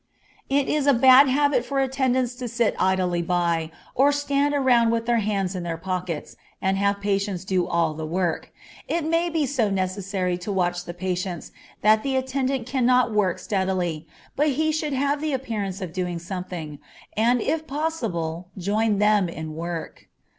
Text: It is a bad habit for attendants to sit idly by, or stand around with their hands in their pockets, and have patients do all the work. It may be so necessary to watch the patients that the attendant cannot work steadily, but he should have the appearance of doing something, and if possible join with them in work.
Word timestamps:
It 0.49 0.67
is 0.67 0.87
a 0.87 0.95
bad 0.95 1.27
habit 1.29 1.63
for 1.63 1.77
attendants 1.79 2.33
to 2.37 2.47
sit 2.47 2.73
idly 2.79 3.21
by, 3.21 3.69
or 3.93 4.11
stand 4.11 4.55
around 4.55 4.89
with 4.89 5.05
their 5.05 5.19
hands 5.19 5.55
in 5.55 5.61
their 5.61 5.77
pockets, 5.77 6.35
and 6.59 6.75
have 6.77 6.99
patients 7.01 7.45
do 7.45 7.67
all 7.67 7.93
the 7.93 8.07
work. 8.07 8.51
It 8.87 9.05
may 9.05 9.29
be 9.29 9.45
so 9.45 9.69
necessary 9.69 10.39
to 10.39 10.51
watch 10.51 10.85
the 10.85 10.95
patients 10.95 11.51
that 11.81 12.01
the 12.01 12.15
attendant 12.15 12.65
cannot 12.65 13.13
work 13.13 13.37
steadily, 13.37 14.07
but 14.35 14.49
he 14.57 14.71
should 14.71 14.93
have 14.93 15.21
the 15.21 15.33
appearance 15.33 15.81
of 15.81 15.93
doing 15.93 16.17
something, 16.17 16.79
and 17.15 17.39
if 17.39 17.67
possible 17.67 18.47
join 18.57 18.93
with 18.93 18.99
them 19.01 19.29
in 19.29 19.53
work. 19.53 20.09